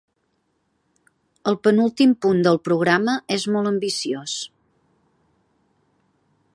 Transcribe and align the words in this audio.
El 1.51 1.57
penúltim 1.67 2.15
punt 2.27 2.41
del 2.47 2.59
programa 2.69 3.15
és 3.37 3.47
molt 3.57 3.71
ambiciós. 3.73 4.35